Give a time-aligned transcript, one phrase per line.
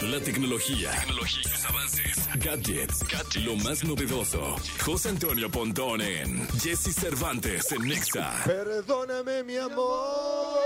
[0.00, 3.02] La tecnología, tecnología sus avances, gadgets,
[3.44, 4.56] lo más novedoso.
[4.84, 8.42] José Antonio Pontón en Jesse Cervantes en Nexa.
[8.44, 10.65] Perdóname, mi amor.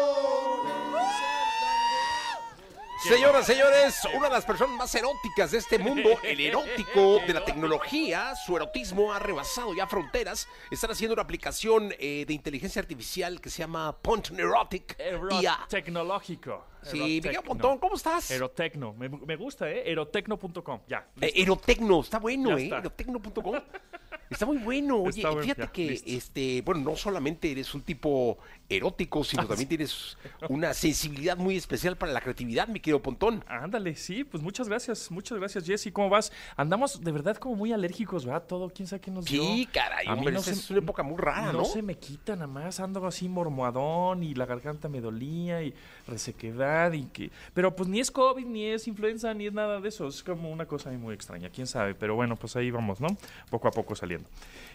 [3.03, 7.45] Señoras, señores, una de las personas más eróticas de este mundo, el erótico de la
[7.45, 10.47] tecnología, su erotismo ha rebasado ya fronteras.
[10.71, 14.99] Están haciendo una aplicación eh, de inteligencia artificial que se llama Pont Erotic
[15.41, 15.67] IA.
[15.69, 16.67] Tecnológico.
[16.83, 17.41] Sí, Miguel.
[17.45, 18.31] Pontón, ¿cómo estás?
[18.31, 18.93] Erotecno.
[18.95, 19.91] Me, me gusta, ¿eh?
[19.91, 20.81] Erotecno.com.
[20.87, 21.07] Ya.
[21.21, 22.69] Eh, Erotecno, está bueno, Ya ¿eh?
[22.81, 23.61] Erotecno.com.
[24.31, 24.99] Está muy bueno.
[25.03, 26.09] Oye, bueno, fíjate ya, que, listo.
[26.09, 30.17] este, bueno, no solamente eres un tipo erótico, Ah, sino también tienes
[30.49, 33.45] una sensibilidad muy especial para la creatividad, mi querido Pontón.
[33.49, 35.91] Ándale, sí, pues muchas gracias, muchas gracias, Jesse.
[35.93, 36.31] ¿Cómo vas?
[36.57, 38.45] Andamos de verdad como muy alérgicos, ¿verdad?
[38.47, 39.43] Todo, quién sabe qué nos dio.
[39.43, 41.65] Sí, caray, A mí hombre, no se- es una época muy rara, ¿no?
[41.65, 45.75] se me quita nada más, ando así mormoadón y la garganta me dolía y
[46.07, 47.31] resequedad y que...
[47.55, 50.51] Pero pues ni es COVID, ni es influenza, ni es nada de eso, es como
[50.53, 53.09] una cosa ahí muy extraña, quién sabe, pero bueno, pues ahí vamos, ¿no?
[53.51, 54.20] Poco a poco saliendo.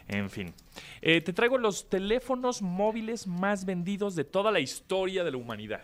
[0.07, 0.53] En fin.
[1.01, 5.81] Eh, te traigo los teléfonos móviles más vendidos de toda la historia de la humanidad.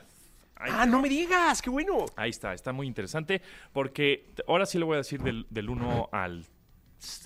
[0.55, 2.05] Ahí Ah, no me digas, qué bueno.
[2.15, 3.41] Ahí está, está muy interesante
[3.73, 6.45] porque ahora sí lo voy a decir del, del 1 al,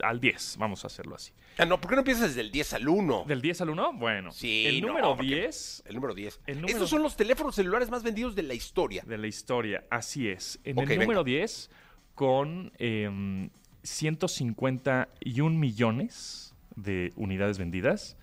[0.04, 1.34] al 10, vamos a hacerlo así.
[1.58, 3.26] Ah, no, ¿por qué no empiezas desde el 10 al 1?
[3.28, 3.94] ¿Del 10 al 1?
[3.94, 6.40] Bueno, Sí, el no, número porque- 10 El número 10.
[6.48, 9.04] El número- Estos son los teléfonos celulares más vendidos de la historia.
[9.06, 10.60] de la historia, así es.
[10.64, 11.40] En Ok, el número venga.
[11.40, 11.70] 10,
[12.14, 13.50] con em,
[13.86, 18.18] 151 millones de unidades vendidas,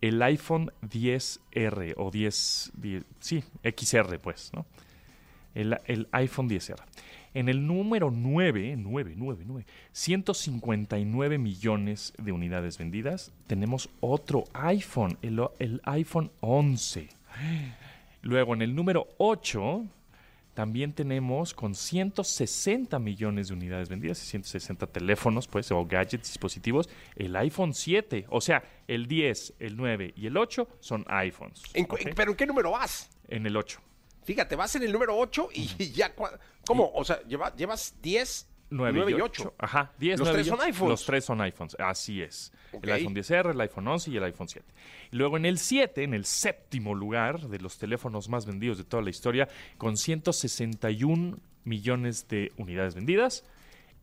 [0.00, 4.64] el iPhone 10R o 10, 10 sí, XR pues, ¿no?
[5.54, 6.80] El, el iPhone 10R.
[7.34, 15.18] En el número 9, 9, 9, 9, 159 millones de unidades vendidas, tenemos otro iPhone,
[15.22, 17.08] el, el iPhone 11.
[18.22, 19.84] Luego en el número 8
[20.60, 26.90] también tenemos con 160 millones de unidades vendidas y 160 teléfonos, pues, o gadgets, dispositivos,
[27.16, 28.26] el iPhone 7.
[28.28, 31.62] O sea, el 10, el 9 y el 8 son iPhones.
[31.72, 32.10] ¿En cu- ¿ok?
[32.14, 33.08] ¿Pero en qué número vas?
[33.28, 33.80] En el 8.
[34.22, 36.14] Fíjate, vas en el número 8 y ya...
[36.66, 36.92] ¿Cómo?
[36.94, 39.54] O sea, lleva- llevas 10, 9, y 8.
[39.58, 40.66] Ajá, 10, Los 9 tres y son 8.
[40.66, 40.90] iPhones.
[40.90, 42.52] Los tres son iPhones, así es.
[42.72, 42.84] Ok.
[42.84, 44.66] El iPhone 10R, el iPhone 11 y el iPhone 7.
[45.12, 48.84] Y luego en el 7, en el séptimo lugar de los teléfonos más vendidos de
[48.84, 53.44] toda la historia, con 161 millones de unidades vendidas,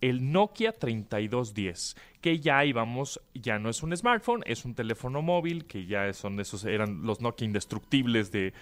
[0.02, 5.66] el Nokia 3210, que ya íbamos, ya no es un smartphone, es un teléfono móvil,
[5.66, 8.54] que ya son esos, eran los Nokia indestructibles de,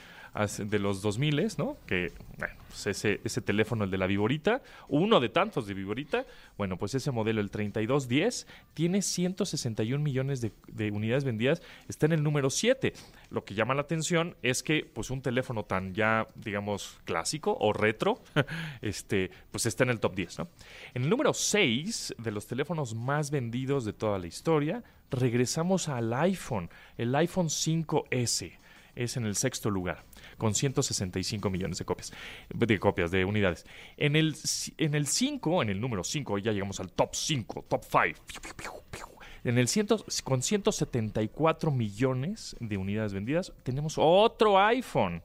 [0.60, 1.78] de los 2000, ¿no?
[1.88, 6.26] Que, bueno, pues ese, ese teléfono, el de la Viborita, uno de tantos de Viborita,
[6.58, 12.12] bueno, pues ese modelo, el 3210, tiene 161 millones de, de unidades vendidas, está en
[12.12, 12.94] el número 7.
[13.30, 17.72] Lo que llama la atención es que, pues, un teléfono tan ya, digamos, clásico o
[17.72, 18.22] retro,
[18.82, 20.48] este, pues está en el top 10, ¿no?
[20.94, 26.14] En el número 6 de los teléfonos más vendidos de toda la historia, regresamos al
[26.14, 28.52] iPhone, el iPhone 5S
[28.96, 30.04] es en el sexto lugar,
[30.38, 32.12] con 165 millones de copias,
[32.50, 33.66] de copias, de unidades.
[33.98, 34.36] En el,
[34.78, 39.12] en el 5, en el número 5, ya llegamos al top 5, top 5.
[39.44, 45.22] En el ciento, con 174 millones de unidades vendidas, tenemos otro iPhone,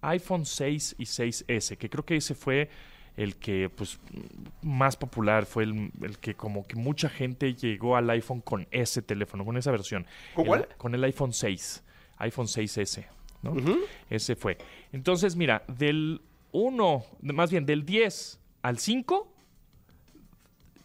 [0.00, 2.68] iPhone 6 y 6S, que creo que ese fue
[3.16, 3.98] el que pues
[4.62, 9.02] más popular fue el, el que como que mucha gente llegó al iPhone con ese
[9.02, 10.06] teléfono, con esa versión.
[10.34, 10.68] ¿Con El- cuál?
[10.78, 11.84] con el iPhone 6,
[12.18, 13.04] iPhone 6S,
[13.42, 13.54] ¿no?
[14.08, 14.56] Ese fue.
[14.92, 16.20] Entonces, mira, del
[16.52, 19.31] 1, más bien del 10 al 5,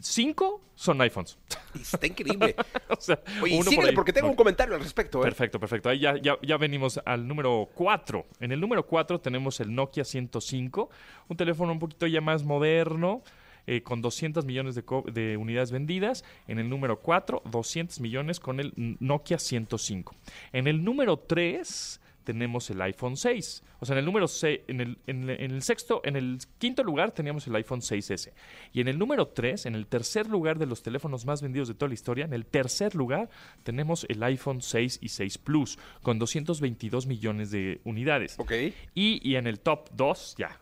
[0.07, 1.37] 5 son iPhones.
[1.73, 2.55] Está increíble.
[2.89, 3.95] o sea, Oye, uno por síguele ahí.
[3.95, 5.19] porque tengo un comentario al respecto.
[5.19, 5.23] ¿eh?
[5.23, 5.89] Perfecto, perfecto.
[5.89, 8.25] Ahí ya, ya, ya venimos al número 4.
[8.39, 10.89] En el número 4 tenemos el Nokia 105,
[11.27, 13.21] un teléfono un poquito ya más moderno,
[13.65, 16.23] eh, con 200 millones de, de unidades vendidas.
[16.47, 20.15] En el número 4, 200 millones con el Nokia 105.
[20.53, 23.63] En el número 3 tenemos el iPhone 6.
[23.79, 26.39] O sea, en el número 6, en el, en, el- en el sexto, en el
[26.57, 28.33] quinto lugar teníamos el iPhone 6S.
[28.73, 31.73] Y en el número 3, en el tercer lugar de los teléfonos más vendidos de
[31.73, 33.29] toda la historia, en el tercer lugar
[33.63, 38.35] tenemos el iPhone 6 y 6 Plus, con 222 millones de unidades.
[38.39, 38.51] Ok.
[38.93, 40.59] Y, y en el top 2, ya,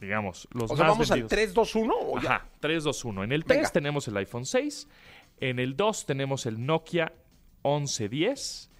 [0.00, 1.32] digamos, los O sea, más vamos vendidos.
[1.32, 2.36] al 3, 2, 1 o ya.
[2.36, 3.24] Ajá, 3, 2, 1.
[3.24, 3.70] En el 3 Venga.
[3.70, 4.86] tenemos el iPhone 6.
[5.40, 7.12] En el 2 tenemos el Nokia
[7.64, 8.70] 1110.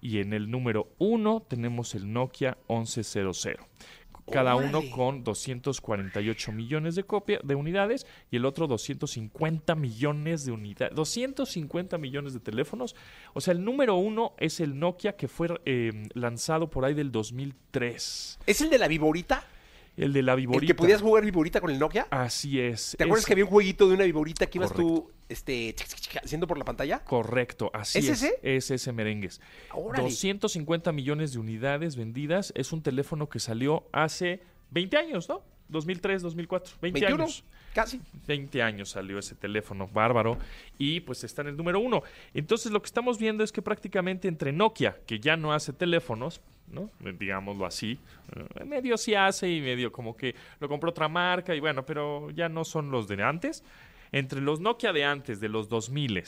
[0.00, 3.56] Y en el número 1 tenemos el Nokia 1100.
[4.30, 10.52] Cada uno con 248 millones de copias de unidades y el otro 250 millones de
[10.52, 10.94] unidades.
[10.94, 12.94] 250 millones de teléfonos.
[13.32, 17.10] O sea, el número uno es el Nokia que fue eh, lanzado por ahí del
[17.10, 18.40] 2003.
[18.46, 19.44] ¿Es el de la Viborita?
[19.98, 20.66] El de la El viborita.
[20.66, 22.06] que podías jugar viborita con el Nokia.
[22.10, 22.94] Así es.
[22.96, 24.94] ¿Te acuerdas que había un jueguito de una viborita que ibas Correcto.
[24.94, 25.74] tú este,
[26.22, 27.00] haciendo por la pantalla?
[27.04, 28.22] Correcto, así ¿Es es.
[28.22, 28.38] ese?
[28.42, 29.40] Es ese merengues.
[29.74, 30.04] Órale.
[30.04, 32.52] 250 millones de unidades vendidas.
[32.56, 34.40] Es un teléfono que salió hace
[34.70, 35.42] 20 años, ¿no?
[35.68, 36.76] 2003, 2004.
[36.80, 37.44] 20 21, años.
[37.74, 38.00] casi.
[38.26, 40.38] 20 años salió ese teléfono bárbaro
[40.78, 42.02] y pues está en el número uno.
[42.32, 46.40] Entonces lo que estamos viendo es que prácticamente entre Nokia, que ya no hace teléfonos,
[46.72, 46.90] ¿no?
[47.04, 47.98] Eh, digámoslo así,
[48.34, 52.30] eh, medio sí hace y medio como que lo compró otra marca y bueno, pero
[52.30, 53.62] ya no son los de antes.
[54.12, 56.22] Entre los Nokia de antes, de los 2000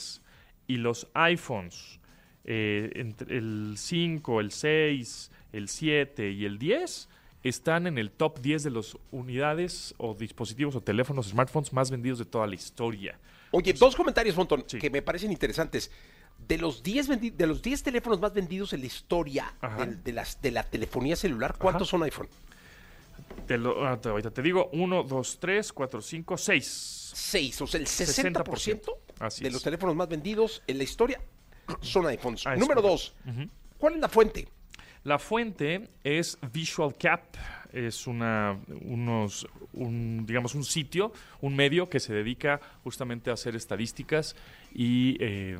[0.67, 1.99] y los iPhones,
[2.43, 7.09] eh, entre el 5, el 6, el 7 y el 10
[7.43, 12.19] están en el top 10 de las unidades o dispositivos o teléfonos, smartphones más vendidos
[12.19, 13.17] de toda la historia.
[13.49, 14.77] Oye, dos comentarios, Montón, Sí.
[14.77, 15.91] que me parecen interesantes.
[16.47, 19.85] De los 10 vendi- de los 10 teléfonos más vendidos en la historia Ajá.
[19.85, 22.27] del- de, las, de la telefonía celular, ¿cuántos son iPhone?
[23.47, 27.11] Te lo, ah, ahorita te digo, 1, 2, 3, 4, 5, 6.
[27.13, 29.53] 6, o sea, el 60%, Así de es.
[29.53, 31.21] los teléfonos más vendidos en la historia
[31.81, 32.45] son iPhones.
[32.45, 33.13] Ah, Número correcto.
[33.25, 34.47] 2, ¿cuál es la fuente?
[35.03, 37.23] La fuente es Visual Cap,
[37.73, 43.55] es una, unos, un, digamos, un sitio, un medio que se dedica justamente a hacer
[43.55, 44.35] estadísticas
[44.73, 45.57] y eh,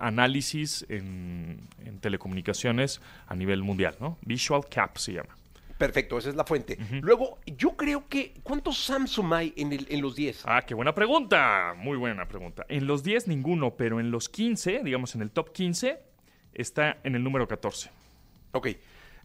[0.00, 4.18] análisis en, en telecomunicaciones a nivel mundial, ¿no?
[4.22, 5.36] Visual Cap se llama.
[5.78, 6.76] Perfecto, esa es la fuente.
[7.00, 10.42] Luego, yo creo que, ¿cuántos Samsung hay en, el- en los 10?
[10.44, 11.72] Ah, qué buena pregunta.
[11.74, 12.66] Muy buena pregunta.
[12.68, 15.98] En los 10 ninguno, pero en los 15, digamos en el top 15,
[16.52, 17.90] está en el número 14.
[18.52, 18.68] Ok,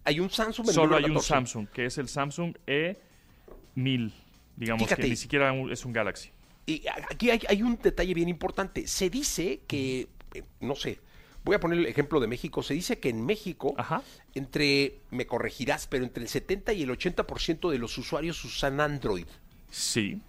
[0.05, 1.27] hay un Samsung el Solo hay un 14.
[1.27, 4.11] Samsung, que es el Samsung E1000.
[4.55, 5.01] Digamos Fíjate.
[5.01, 6.29] que ni siquiera es un Galaxy.
[6.65, 8.87] Y aquí hay, hay un detalle bien importante.
[8.87, 10.99] Se dice que, eh, no sé,
[11.43, 12.63] voy a poner el ejemplo de México.
[12.63, 14.01] Se dice que en México, Ajá.
[14.33, 19.27] entre, me corregirás, pero entre el 70 y el 80% de los usuarios usan Android.
[19.69, 20.21] Sí.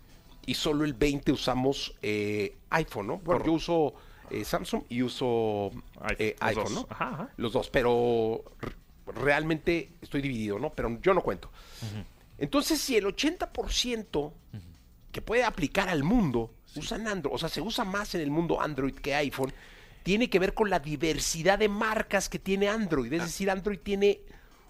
[0.46, 3.18] Y solo el 20 usamos eh, iPhone, ¿no?
[3.18, 3.94] Bueno, yo uso
[4.30, 5.70] eh, Samsung y uso
[6.40, 6.74] iPhone, eh.
[6.74, 6.86] ¿no?
[6.90, 7.30] Ajá, ajá.
[7.36, 8.44] Los dos, pero
[9.06, 10.70] realmente estoy dividido, ¿no?
[10.70, 11.50] Pero yo no cuento.
[12.38, 14.32] Entonces, si el 80%
[15.12, 18.60] que puede aplicar al mundo usan Android, o sea, se usa más en el mundo
[18.60, 19.52] Android que iPhone,
[20.02, 23.12] tiene que ver con la diversidad de marcas que tiene Android.
[23.12, 23.16] Ah.
[23.16, 24.20] Es decir, Android tiene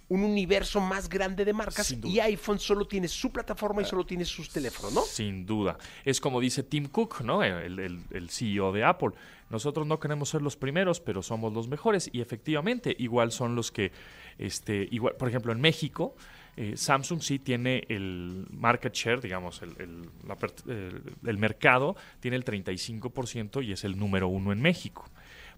[0.09, 4.25] un universo más grande de marcas y iPhone solo tiene su plataforma y solo tiene
[4.25, 5.03] sus teléfonos, ¿no?
[5.03, 5.77] Sin duda.
[6.05, 7.43] Es como dice Tim Cook, ¿no?
[7.43, 9.11] El, el- el CEO de Apple.
[9.51, 12.09] Nosotros no queremos ser los primeros, pero somos los mejores.
[12.13, 13.91] Y efectivamente, igual son los que,
[14.39, 16.15] este, igual, por ejemplo, en México,
[16.57, 20.37] eh, Samsung sí tiene el market share, digamos, el, el- la
[20.73, 25.05] el- el mercado, tiene el 35% y es el número uno en México.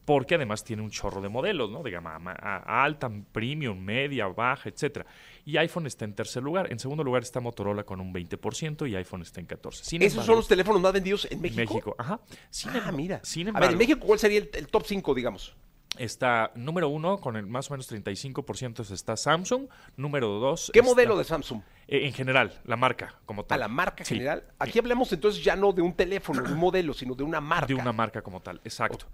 [0.04, 1.82] Porque además tiene un chorro de modelos, ¿no?
[1.82, 5.04] De gama alta, premium, media, baja, etcétera.
[5.44, 6.72] Y iPhone está en tercer lugar.
[6.72, 9.72] En segundo lugar está Motorola con un 20% y iPhone está en 14%.
[9.84, 11.74] Sin Esos son los teléfonos más vendidos en México.
[11.74, 11.94] México.
[11.98, 12.20] Ajá.
[12.48, 13.20] Sin Ah, emba- mira.
[13.22, 15.54] Sin a ver, en México, ¿cuál sería el, el top 5, digamos?
[15.98, 19.68] Está número uno con el más o menos 35% está Samsung.
[19.96, 20.70] Número dos.
[20.72, 21.60] ¿Qué está- modelo de Samsung?
[21.86, 23.60] eh, en general, la marca como A tal.
[23.60, 24.44] la marca Sí, general.
[24.58, 27.66] Aquí hablamos entonces ya no de un teléfono, de un modelo, sino de una marca.
[27.66, 29.06] De una marca como tal, exacto.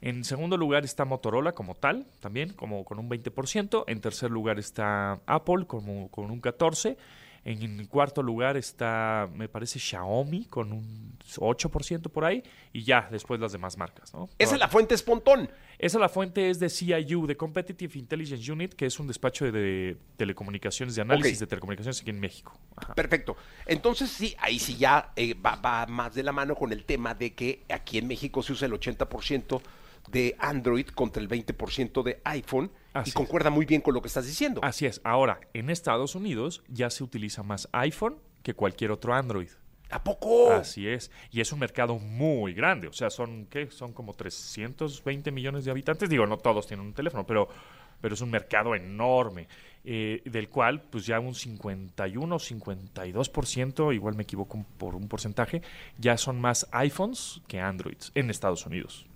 [0.00, 3.84] En segundo lugar está Motorola como tal, también como con un 20%.
[3.86, 6.96] En tercer lugar está Apple como con un 14%.
[7.44, 12.42] En cuarto lugar está, me parece, Xiaomi con un 8% por ahí.
[12.72, 14.28] Y ya, después las demás marcas, ¿no?
[14.38, 15.50] Esa es la fuente espontón.
[15.78, 19.96] Esa la fuente es de CIU, de Competitive Intelligence Unit, que es un despacho de,
[20.16, 22.56] telecomunicaciones, de análisis de telecomunicaciones aquí en México.
[22.76, 22.94] Ajá.
[22.94, 23.36] Perfecto.
[23.66, 27.14] Entonces sí, ahí sí ya eh, va, va más de la mano con el tema
[27.14, 29.60] de que aquí en México se usa el 80%
[30.10, 33.14] de Android contra el 20% de iPhone Así y es.
[33.14, 34.60] concuerda muy bien con lo que estás diciendo.
[34.62, 35.00] Así es.
[35.04, 39.48] Ahora, en Estados Unidos ya se utiliza más iPhone que cualquier otro Android.
[39.90, 40.50] ¿A poco?
[40.52, 41.10] Así es.
[41.30, 42.88] Y es un mercado muy grande.
[42.88, 43.70] O sea, son, ¿qué?
[43.70, 46.08] Son como 320 millones de habitantes.
[46.08, 47.46] Digo, no todos tienen un teléfono, pero,
[48.00, 49.48] pero es un mercado enorme.
[49.84, 55.60] eh, del cual, pues ya un 51 o 52%, igual me equivoco por un porcentaje,
[55.98, 59.06] ya son más iPhones que Androids en Estados Unidos.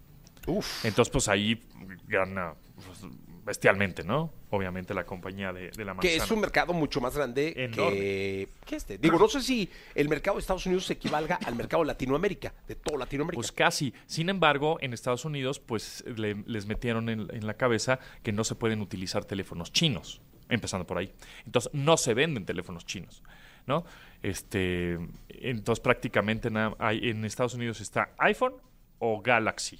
[0.46, 0.84] Uf.
[0.84, 1.60] Entonces, pues ahí
[2.06, 3.00] gana pues,
[3.44, 4.32] bestialmente, ¿no?
[4.50, 6.00] Obviamente la compañía de, de la manzana.
[6.00, 8.98] Que es un mercado mucho más grande que, que este.
[8.98, 12.52] Digo, no sé si el mercado de Estados Unidos se equivalga al mercado de Latinoamérica,
[12.66, 13.36] de todo Latinoamérica.
[13.36, 13.92] Pues casi.
[14.06, 18.42] Sin embargo, en Estados Unidos, pues le- les metieron en, en la cabeza que no
[18.44, 21.12] se pueden utilizar teléfonos chinos, empezando por ahí.
[21.44, 23.22] Entonces, no se venden teléfonos chinos,
[23.66, 23.84] ¿no?
[24.22, 24.98] Este,
[25.28, 28.54] entonces, prácticamente nada- hay, en Estados Unidos está iPhone
[28.98, 29.78] o Galaxy.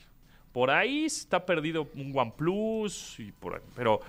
[0.56, 4.00] Por ahí está perdido un OnePlus, y por ahí, pero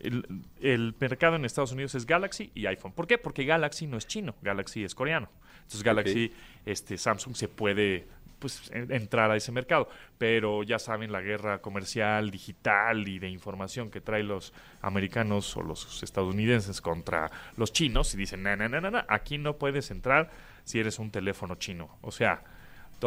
[0.00, 0.24] El,
[0.60, 2.92] el mercado en Estados Unidos es Galaxy y iPhone.
[2.92, 3.18] ¿Por qué?
[3.18, 5.28] Porque Galaxy no es chino, Galaxy es coreano.
[5.56, 6.32] Entonces Galaxy,
[6.64, 8.06] este, Samsung se puede
[8.38, 9.88] pues en- entrar a ese mercado.
[10.18, 15.62] Pero ya saben la guerra comercial, digital y de información que traen los americanos o
[15.62, 19.90] los estadounidenses contra los chinos y dicen, no, no, no, no, no, aquí no puedes
[19.90, 20.30] entrar
[20.62, 21.98] si eres un teléfono chino.
[22.02, 22.44] O sea,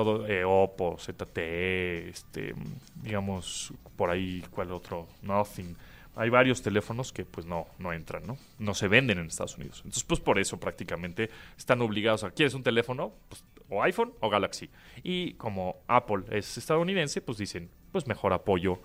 [0.04, 2.56] todo eh, Oppo, ZTE, este,
[3.04, 5.08] digamos, por ahí, ¿cuál otro?
[5.22, 5.76] Nothing.
[6.16, 8.38] Hay varios teléfonos que pues no, no entran, ¿no?
[8.60, 9.80] No se venden en Estados Unidos.
[9.80, 13.14] Entonces, pues por eso prácticamente están obligados a, ¿quieres un teléfono?
[13.28, 14.70] Pues, o iPhone o Galaxy.
[15.04, 18.80] Y como Apple es estadounidense, pues dicen, pues mejor apoyo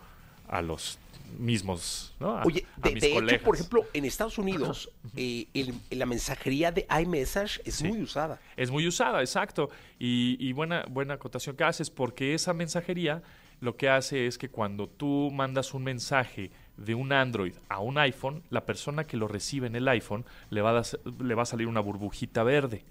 [0.48, 0.98] a los
[1.38, 2.36] mismos, ¿no?
[2.38, 6.06] A- Oye, a de, mis de hecho, por ejemplo, en Estados Unidos, eh, el- la
[6.06, 7.88] mensajería de iMessage es Sí.
[7.88, 8.38] muy usada.
[8.56, 9.70] Es muy usada, exacto.
[9.98, 13.22] Y, y buena, buena acotación que haces, porque esa mensajería
[13.60, 17.98] lo que hace es que cuando tú mandas un mensaje de un Android a un
[17.98, 21.42] iPhone, la persona que lo recibe en el iPhone le va a, das- le va
[21.42, 22.84] a salir una burbujita verde.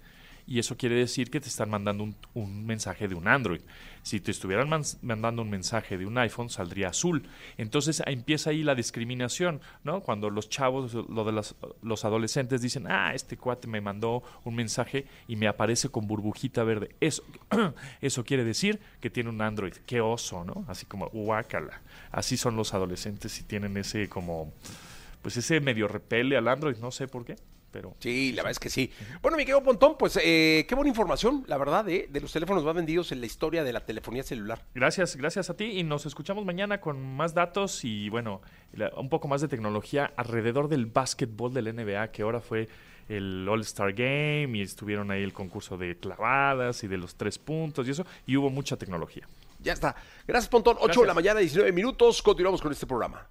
[0.46, 3.62] Y eso quiere decir que te están mandando un, un mensaje de un Android.
[4.02, 4.68] Si te estuvieran
[5.00, 7.26] mandando un mensaje de un iPhone, saldría azul.
[7.56, 10.02] Entonces empieza ahí la discriminación, ¿no?
[10.02, 14.54] Cuando los chavos, lo de las- los adolescentes dicen, ah, este cuate me mandó un
[14.54, 16.94] mensaje y me aparece con burbujita verde.
[17.00, 17.22] Eso,
[18.02, 19.72] eso quiere decir que tiene un Android.
[19.86, 20.66] Qué oso, ¿no?
[20.68, 21.80] Así como, guácala.
[22.10, 24.52] Así son los adolescentes y tienen ese como,
[25.22, 27.36] pues ese medio repele al Android, no sé por qué,
[27.74, 27.96] pero...
[27.98, 28.90] Sí, la verdad es que sí.
[29.20, 32.62] Bueno, mi querido Pontón, pues eh, qué buena información, la verdad, eh, de los teléfonos
[32.64, 34.62] más vendidos en la historia de la telefonía celular.
[34.76, 38.40] Gracias, gracias a ti y nos escuchamos mañana con más datos y bueno,
[38.72, 42.68] la- un poco más de tecnología alrededor del básquetbol del NBA que ahora fue
[43.08, 47.86] el All-Star Game y estuvieron ahí el concurso de clavadas y de los tres puntos
[47.88, 49.28] y eso y hubo mucha tecnología.
[49.60, 49.96] Ya está.
[50.28, 50.76] Gracias, Pontón.
[50.78, 52.22] 8 de la mañana, 19 minutos.
[52.22, 53.26] Continuamos con este programa.